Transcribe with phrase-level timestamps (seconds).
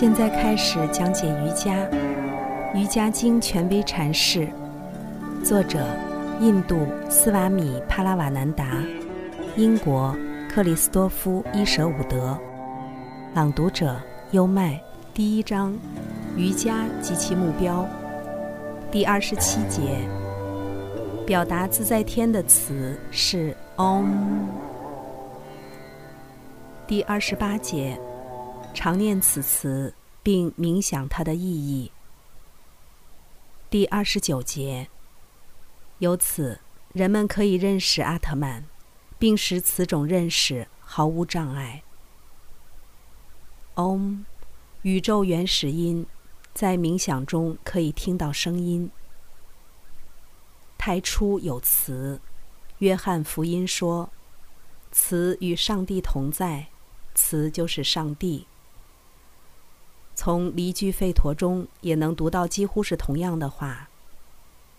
[0.00, 1.74] 现在开始讲解瑜伽，
[2.72, 4.46] 《瑜伽经》权威阐释，
[5.42, 5.84] 作者
[6.38, 8.80] 印度斯瓦米帕拉瓦南达，
[9.56, 10.16] 英国
[10.48, 12.38] 克里斯多夫伊舍伍德，
[13.34, 14.00] 朗读者
[14.30, 14.80] 优麦。
[15.12, 15.76] 第一章：
[16.36, 17.84] 瑜伽及其目标。
[18.92, 19.98] 第二十七节，
[21.26, 24.06] 表达自在天的词是 Om。
[26.86, 27.98] 第二十八节。
[28.74, 29.92] 常念此词，
[30.28, 31.90] 并冥想它的意义。
[33.70, 34.90] 第二十九节。
[36.00, 36.60] 由此，
[36.92, 38.64] 人们可以认识阿特曼，
[39.18, 41.82] 并使此种认识毫无障碍。
[43.74, 44.24] Om，
[44.82, 46.06] 宇宙原始音，
[46.52, 48.90] 在冥想中可以听到声音。
[50.76, 52.20] 太初有词，
[52.80, 54.10] 约翰福音说
[54.92, 56.66] ：“词与上帝同在，
[57.14, 58.46] 词就是上帝。”
[60.20, 63.88] 从离居吠陀中也能读到几乎是同样的话。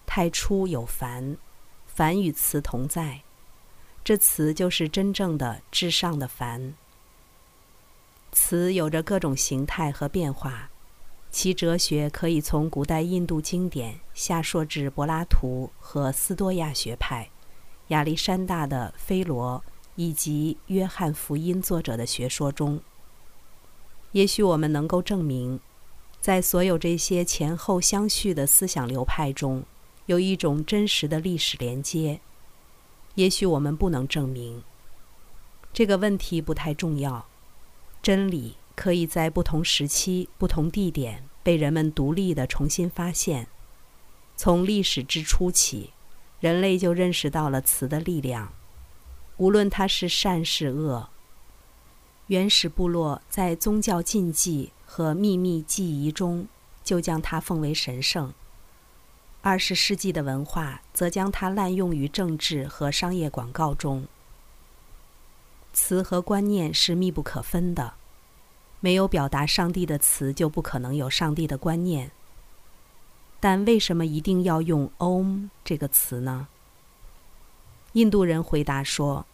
[0.06, 1.38] 太初有凡，
[1.88, 3.22] 凡与词同在，
[4.04, 6.74] 这词就是真正的至上的凡。
[8.34, 10.70] 词有着各种形态和变化，
[11.32, 17.30] 其哲学可以从古代印度经典下溯至柏拉图和斯多亚学派、
[17.88, 19.64] 亚历山大的菲罗
[19.96, 22.82] 以及约翰福音作者的学说中。
[24.14, 25.60] 也许我们能够证明，
[26.20, 29.64] 在所有这些前后相续的思想流派中，
[30.08, 32.20] 有一种真实的历史连接。
[33.16, 34.64] 也许我们不能证明。
[35.72, 37.28] 这个问题不太重要。
[38.02, 43.48] 真理可以在不同时期、不同地点被人们独立地重新发现。
[44.36, 45.92] 从历史之初起，
[46.40, 48.54] 人类就认识到了词的力量，
[49.38, 51.10] 无论它是善是恶。
[52.30, 56.48] 原始部落在宗教禁忌和秘密记忆中，
[56.84, 58.32] 就将它奉为神圣。
[59.42, 64.06] 二十世纪的文化则将它滥用于政治和商业广告中。
[65.74, 67.96] 词和观念是密不可分的，
[68.80, 72.12] 没有表达上帝的词，就不可能有上帝的观念。
[73.40, 76.48] 但为什么一定要用 “Om” 这个词呢？
[77.94, 79.26] 印度人回答说。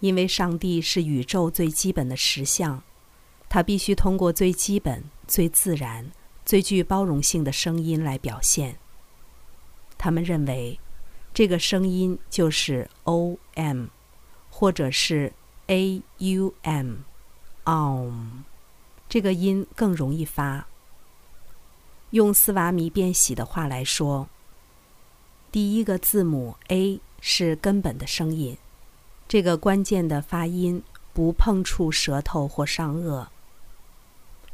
[0.00, 2.82] 因为上帝是宇宙最基本的实相，
[3.48, 6.10] 它必须通过最基本、最自然、
[6.44, 8.76] 最具包容性的声音来表现。
[9.98, 10.80] 他们认为，
[11.34, 13.86] 这个声音就是 O-M，
[14.48, 15.32] 或者是
[15.66, 17.02] A-U-M，Om，
[19.08, 20.66] 这个音更容易发。
[22.10, 24.28] 用斯瓦米变喜的话来说，
[25.52, 28.56] 第一个字母 A 是根本的声音。
[29.30, 30.82] 这个关键的发音
[31.12, 33.28] 不碰触舌头或上颚。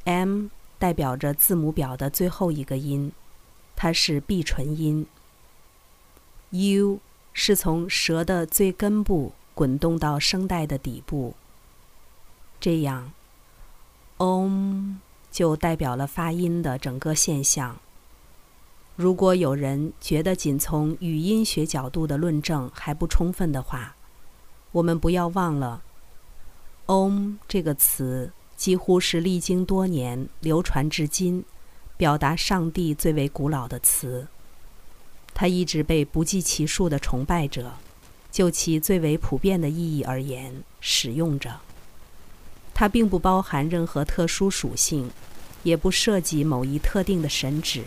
[0.04, 0.48] M
[0.78, 3.10] 代表着字母表的最后一个音，
[3.74, 5.06] 它是闭唇音。
[6.50, 7.00] U
[7.32, 11.32] 是从舌的最根部滚动到声带的底部。
[12.60, 13.12] 这样
[14.18, 14.96] ，Om
[15.30, 17.78] 就代表了发音的整个现象。
[18.94, 23.96] 如果有人觉得仅从语音学角度的论证还不充分的话，
[24.76, 25.82] 我们不要忘了
[26.84, 31.46] ，“om” 这个词几乎是历经多年流传至今，
[31.96, 34.28] 表达上帝最为古老的词。
[35.32, 37.72] 它一直被不计其数的崇拜者，
[38.30, 41.60] 就其最为普遍的意义而言使用着。
[42.74, 45.10] 它并不包含任何特殊属性，
[45.62, 47.84] 也不涉及某一特定的神旨。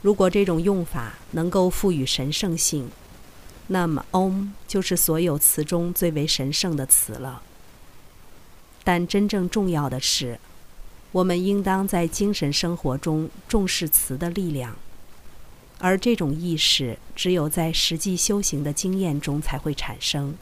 [0.00, 2.88] 如果这种用法能够赋予神圣性，
[3.68, 7.42] 那么，Om 就是所有词中最为神圣的词了。
[8.82, 10.40] 但真正重要的是，
[11.12, 14.76] 我们应当在精神生活中重视词的力量，
[15.78, 20.34] 而这种意识只有在实际修行的经验中才会产生。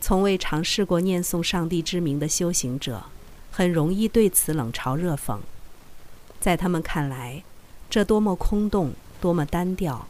[0.00, 3.04] 从未尝试过念诵上帝之名的修行者，
[3.52, 5.38] 很容易对此冷嘲热讽。
[6.40, 7.44] 在他们看来，
[7.88, 10.08] 这多么空洞，多么单调。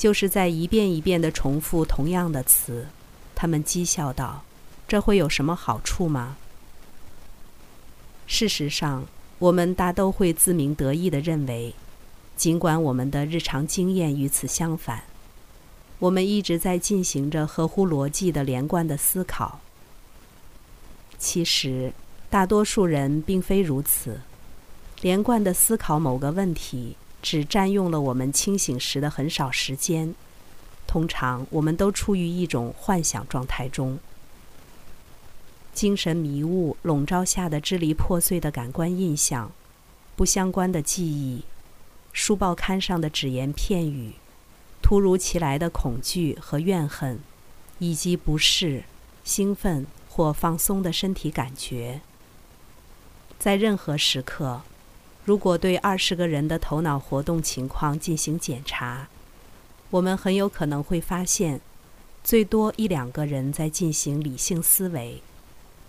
[0.00, 2.86] 就是在一遍一遍地重复同样的词，
[3.34, 4.42] 他们讥笑道
[4.88, 6.38] ：“这会有什么好处吗？”
[8.26, 9.04] 事实上，
[9.38, 11.74] 我们大都会自鸣得意地认为，
[12.34, 15.02] 尽管我们的日常经验与此相反，
[15.98, 19.60] 我们一直在进行着合乎逻辑的连贯的思考。
[21.18, 21.92] 其实，
[22.30, 24.22] 大多数人并非如此，
[25.02, 26.96] 连贯地思考某个问题。
[27.22, 30.14] 只占用了我们清醒时的很少时间，
[30.86, 33.98] 通常我们都处于一种幻想状态中。
[35.72, 39.52] 精神迷雾笼罩下的支离破碎的感官印象，
[40.16, 41.44] 不相关的记忆，
[42.12, 44.14] 书报刊上的只言片语，
[44.82, 47.20] 突如其来的恐惧和怨恨，
[47.78, 48.82] 以及不适、
[49.22, 52.00] 兴奋或放松的身体感觉。
[53.38, 54.62] 在任何时刻，
[55.30, 59.06] 如果对二十个人的头脑活动情况进行检查，
[59.90, 61.60] 我们很有可能会发现，
[62.24, 65.22] 最多一两个人在进行理性思维。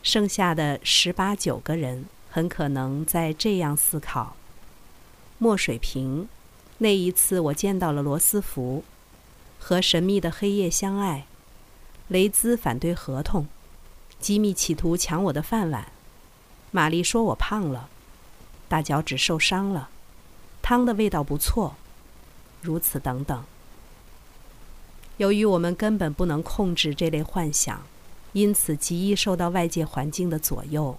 [0.03, 4.35] 剩下的十八九个人很可能在这样思考：
[5.39, 6.29] 墨水瓶，
[6.77, 8.83] 那一次我见到了罗斯福，
[9.57, 11.25] 和神秘的黑夜相爱，
[12.09, 13.47] 雷兹反对合同，
[14.19, 15.87] 吉米企图抢我的饭碗，
[16.69, 17.89] 玛丽说我胖了，
[18.71, 19.89] 大脚趾受伤了，
[20.61, 21.75] 汤的味道不错，
[22.61, 23.43] 如此等等。
[25.17, 27.81] 由于我们根本不能控制这类幻想。
[28.31, 30.97] 因此，极易受到外界环境的左右。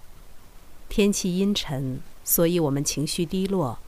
[0.87, 3.79] 天气阴沉，所以我们情绪低落。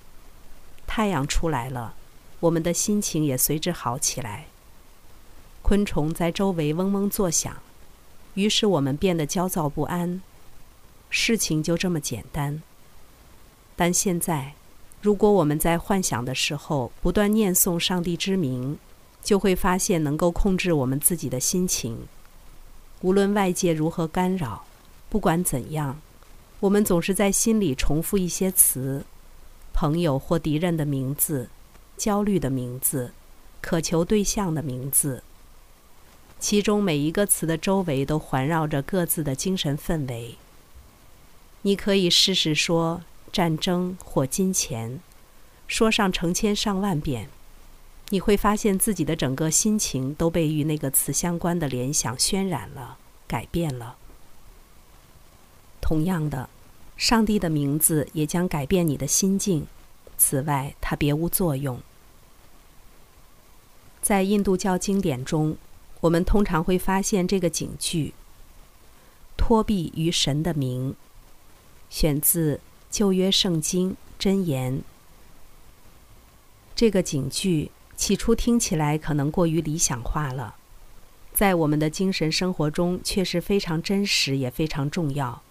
[0.87, 1.93] 太阳出来了，
[2.39, 4.47] 我们的心情也随之好起来。
[5.61, 7.57] 昆虫在周围嗡嗡作响，
[8.33, 10.23] 于是我们变得焦躁不安。
[11.11, 12.63] 事情就这么简单。
[13.75, 14.53] 但现在，
[15.01, 18.77] 如果我们在幻想的时候不断念诵上帝之名，
[19.23, 22.07] 就会发现能够控制我们自己的心情。
[23.01, 24.65] 无论外界如何干扰，
[25.09, 25.99] 不管怎样，
[26.59, 29.05] 我们总是在心里重复一些词：
[29.73, 31.49] 朋友或敌人的名字，
[31.97, 33.13] 焦虑的名字，
[33.61, 35.21] 渴求对象的名字。
[36.39, 40.35] 其中每一个词的周围都环绕着各自的精神氛围。
[41.63, 43.01] 你可以试试说
[43.35, 45.01] 战争或金钱，
[45.67, 47.27] 说上成千上万遍。
[48.07, 52.97] 你会发现自己的整个心情都被与那个词相关的联想渲染了、
[53.27, 53.97] 改变了。
[55.81, 56.49] 同样的，
[56.95, 59.67] 上帝的名字也将改变你的心境。
[60.17, 61.81] 此外，它别无作用。
[64.01, 65.57] 在印度教经典中，
[65.99, 68.13] 我们通常会发现这个警句
[69.35, 70.95] ：“托庇于神的名”，
[71.89, 72.61] 选自
[72.95, 74.81] 旧约圣经箴言。
[76.73, 77.69] 这个警句。
[77.97, 80.55] 起初听起来可能过于理想化了，
[81.33, 85.41] 在我们的精神生活中却是非常真实也非常重要。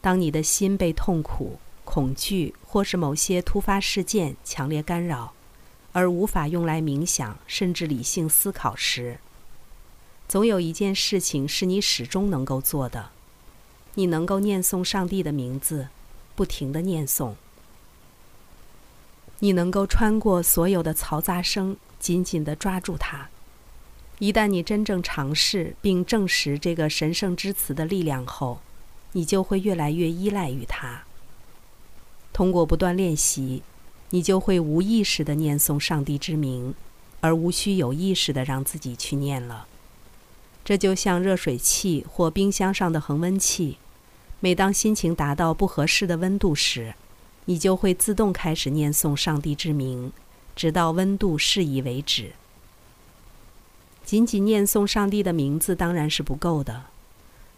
[0.00, 5.32] 当你的心被痛苦、恐惧或是某些突发事件强烈干扰，
[5.92, 9.18] 而无法用来冥想甚至理性思考时，
[10.28, 13.10] 总有一件事情是你始终能够做的：
[13.94, 15.88] 你能够念诵上帝的名字，
[16.38, 17.34] 不停地念诵。
[19.40, 23.28] 你能够穿过所有的嘈杂声，紧紧地抓住它。
[24.20, 28.60] 一旦你真正尝试并证实这个神圣之词的力量后，
[29.10, 31.02] 你就会越来越依赖于它。
[32.32, 33.64] 通过不断练习，
[34.10, 36.72] 你就会无意识地念诵上帝之名，
[37.20, 39.66] 而无需有意识地让自己去念了。
[40.64, 43.78] 这就像热水器或冰箱上的恒温器，
[44.40, 46.94] 每当心情达到不合适的温度时。
[47.46, 50.12] 你就会自动开始念诵上帝之名，
[50.54, 52.32] 直到温度适宜为止。
[54.04, 56.84] 仅仅念诵上帝的名字当然是不够的，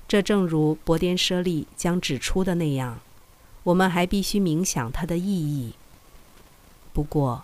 [0.06, 3.00] 这正如伯颠舍利将指出的那样，
[3.64, 5.75] 我们还必须冥想它的意义。
[6.92, 7.42] 不过，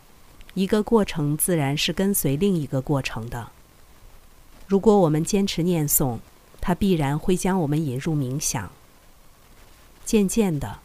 [0.54, 3.48] 一个过程自然是跟随另一个过程的。
[4.68, 6.18] 如果我们坚持念诵，
[6.60, 8.70] 它必然会将我们引入冥想。
[10.06, 10.78] 渐渐的。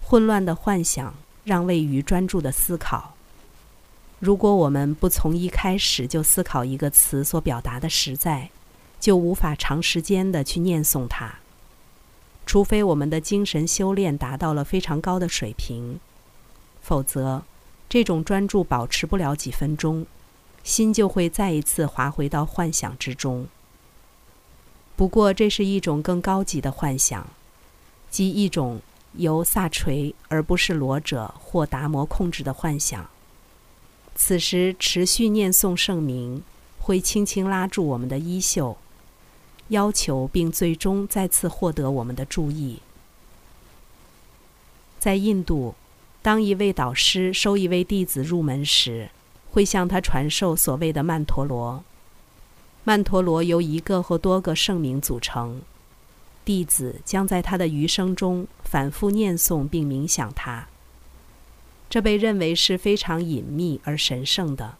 [0.00, 1.14] 混乱的幻想
[1.44, 3.14] 让位于专注的思考。
[4.18, 8.50] 如果我们不从一开始就思考一个词所表达的实在，
[9.00, 11.36] 就无法长时间的去念诵它。
[12.46, 15.98] 除非我们的精神修炼达到了非常高的水平，
[16.82, 17.42] 否则，
[17.88, 20.06] 这种专注保持不了几分钟，
[20.62, 23.46] 心就会再一次滑回到幻想之中。
[24.94, 27.26] 不过，这是一种更高级的幻想，
[28.12, 28.80] 即一种。
[29.18, 33.10] 由萨垂而不是罗者或达摩控制的幻想。
[34.14, 36.42] 此时持续念诵圣名，
[36.80, 38.78] 会轻轻拉住我们的衣袖，
[39.68, 42.78] 要求并最终再次获得我们的注意。
[44.98, 45.74] 在印度，
[46.22, 49.10] 当一位导师收一位弟子入门时，
[49.50, 51.84] 会向他传授所谓的曼陀罗。
[52.84, 55.60] 曼陀罗由一个或多个圣名组成。
[56.44, 60.66] 弟子将在他的余生中反复念诵并冥想它。
[61.88, 64.76] 这被认为是非常隐秘而神圣的。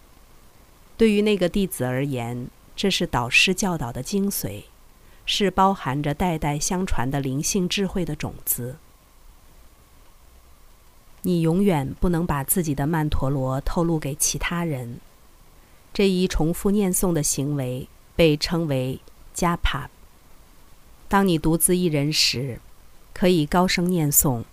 [0.97, 4.64] 对于那个弟子而言，这是导师教导的精髓，
[5.26, 8.76] 是包含着代代相传的灵性智慧的种子。
[11.23, 14.99] 你永远不能把自己的曼陀罗透露给其他人。
[15.92, 18.99] 这一重复念诵的行为被称为
[19.35, 19.90] 加帕。
[21.12, 22.59] 当你独自一人时，
[23.12, 24.45] 可以高声念诵；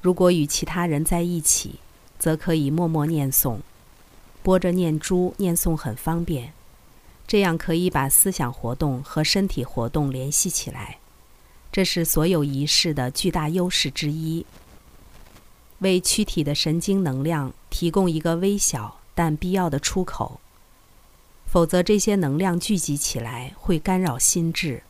[0.00, 1.80] 如果与其他人在一起，
[2.16, 3.58] 则可以默默念诵。
[4.40, 6.52] 拨着念珠念诵很方便，
[7.26, 10.98] 这样可以把思想活动和身体活动联系起来，
[11.72, 14.46] 这是所有仪式的巨大优势之一。
[15.80, 20.40] 为躯体的神经能量提供一个微小但必要的出口，
[21.46, 24.84] 否则这些能量聚集起来会干扰心智。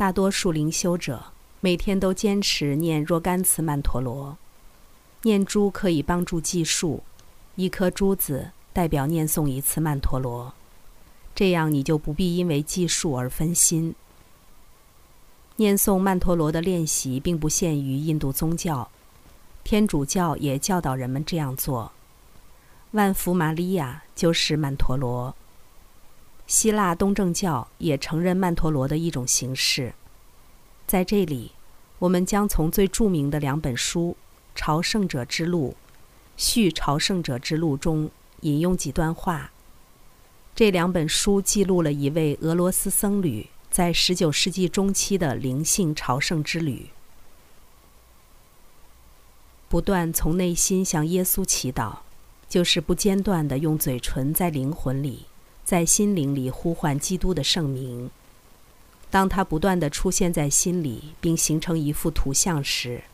[0.00, 1.22] 大多数灵修者
[1.60, 4.38] 每天都坚持念若干次曼陀罗，
[5.24, 7.02] 念珠可以帮助计数，
[7.54, 10.54] 一颗珠子代表念诵一次曼陀罗，
[11.34, 13.94] 这样你就不必因为计数而分心。
[15.56, 18.90] 念诵曼陀罗的练习并不限于印度宗教，
[19.62, 21.92] 天主教也教导人们这样做。
[22.92, 25.34] 万福玛利亚就是曼陀罗。
[26.50, 29.94] 希腊东正教也承认曼陀罗的一种形式。
[30.84, 31.52] 在这里，
[32.00, 34.16] 我们将从最著名的两本书
[34.58, 35.68] 《朝圣者之路》
[36.36, 39.52] 《续朝圣者之路》中引用几段话。
[40.52, 43.46] 这两本书记录了一位俄罗斯僧侣。
[43.70, 46.90] 在十九世纪中期的灵性朝圣之旅，
[49.68, 51.98] 不断从内心向耶稣祈祷，
[52.48, 55.26] 就是不间断的用嘴唇在灵魂里、
[55.70, 58.10] 在心灵里呼唤基督的圣名。
[59.08, 63.04] 当他不断地出现在心里，并形成一幅图像时，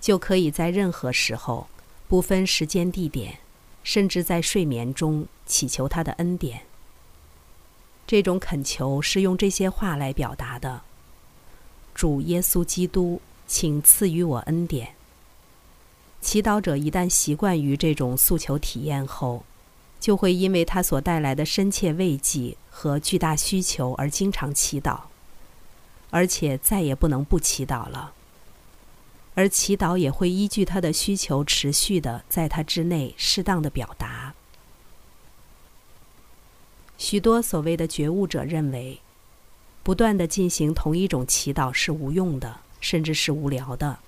[0.00, 1.66] 就可以在任何时候，
[2.06, 3.40] 不分时间地点，
[3.82, 6.60] 甚至在睡眠中祈求他的恩典。
[8.06, 10.82] 这种恳求是用这些话来表达的
[11.96, 14.94] ：“主耶稣基督，请赐予我恩典。”
[16.22, 19.44] 祈祷者一旦习惯于这种诉求体验后，
[20.04, 25.00] 就会因为他所带来的深切慰藉和巨大需求而经常祈祷，
[26.10, 28.12] 而且再也不能不祈祷了。
[29.34, 34.34] 而祈祷也会依据他的需求持续的在他之内适当的表达。
[36.98, 39.00] 许多所谓的觉悟者认为，
[39.82, 44.00] 不断的进行同一种祈祷是无用的，甚至是无聊的。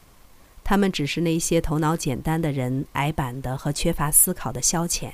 [0.63, 5.13] 他们只是那些头脑简单的人矮板的和缺乏思考的消遣。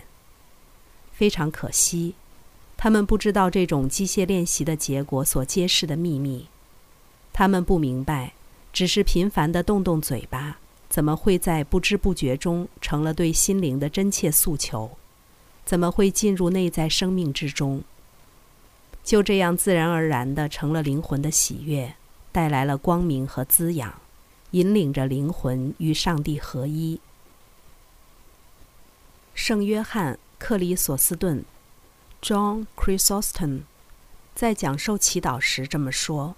[1.22, 2.16] 非常可惜，
[2.76, 6.48] 他们不知道这种机械练习的结果所揭示的秘密。
[7.32, 8.32] 他们不明白，
[8.72, 14.90] 只是频繁的动动嘴巴，怎么会在不知不觉中成了对心灵的真切诉求。
[15.64, 17.84] 怎么会进入内在生命之中？
[19.04, 21.94] 就这样自然而然的成了灵魂的喜悦，
[22.32, 23.94] 带来了光明和滋养，
[24.50, 26.98] 引领着灵魂与上帝合一。
[29.34, 30.14] 圣约翰·
[30.44, 31.44] 克里索斯顿
[32.20, 33.60] （John Chrysostom）
[34.34, 36.34] 在讲授祈祷时这么说：“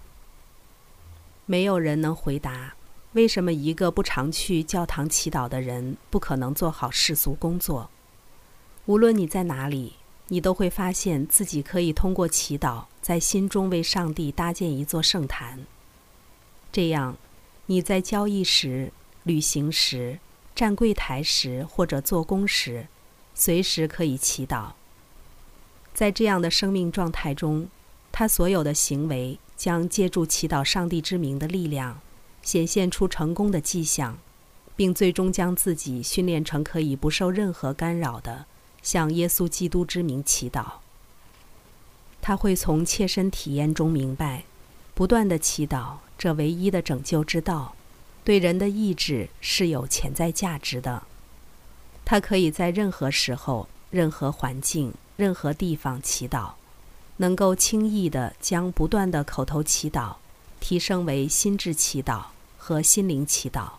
[1.46, 2.74] 没有人能回答
[3.14, 7.88] 为什么一个不常去教堂祈祷的人不可能做好世俗工作。”
[8.84, 9.94] 无论你在哪里，
[10.28, 15.64] 你都会发现自己可以通过祈祷，在心中为上帝搭建一座圣坛。
[16.70, 17.16] 这样，
[17.64, 18.92] 你在交易时、
[19.22, 20.18] 旅行时、
[20.54, 22.86] 站柜台时或者做工时，
[23.34, 24.72] 随时可以祈祷。
[25.92, 27.68] 在这样的生命状态中，
[28.10, 32.00] 他所有的行为将借助祈祷上帝之名的力量，
[32.42, 34.18] 显现出成功的迹象，
[34.74, 38.46] 并最终将自己训练成可以不受任何干扰的。
[38.82, 40.72] 向耶稣基督之名祈祷。
[42.20, 44.44] 他会从切身体验中明白，
[44.94, 47.74] 不断的祈祷这唯一的拯救之道，
[48.22, 51.04] 对人的意志是有潜在价值的。
[52.04, 56.52] 他可以在任何时候、任何环境、任何地方祈祷，
[57.16, 60.16] 能够轻易的将不断的口头祈祷
[60.60, 62.24] 提升为心智祈祷
[62.58, 63.72] 和心灵祈祷，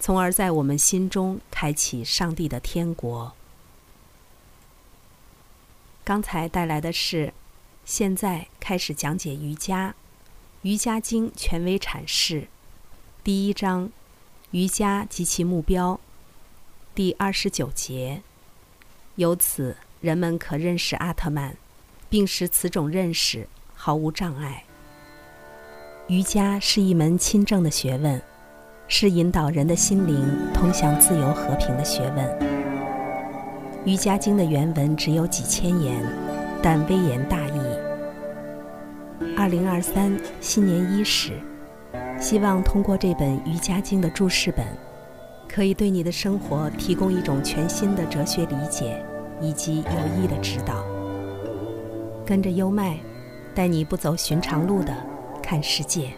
[0.00, 3.32] 从而在我们心中开启上帝的天国。
[6.04, 7.32] 刚才带来的是，
[7.84, 9.90] 现在开始讲解瑜伽，
[10.62, 12.48] 《瑜伽经》权威阐释，
[13.22, 13.90] 第一章，
[14.50, 16.00] 瑜伽及其目标，
[16.94, 18.20] 第二十九节。
[19.14, 21.56] 由此，人们可认识阿特曼，
[22.10, 24.64] 并使此种认识毫无障碍。
[26.08, 28.20] 瑜伽是一门亲政的学问，
[28.88, 32.26] 是引导人的心灵通向自由和平的学问。
[33.86, 36.04] 《瑜伽经》的原文只有几千言，
[36.62, 37.60] 但微言大义。
[39.34, 41.40] 二零二三新年伊始，
[42.20, 44.66] 希望通过这本《瑜伽经》的注释本，
[45.54, 49.04] 可以对你的生活提供一种全新的哲学理解
[49.40, 50.82] 以及有益的指导。
[52.24, 52.98] 跟着优麦，
[53.54, 54.96] 带你不走寻常路的
[55.42, 56.10] 看世界。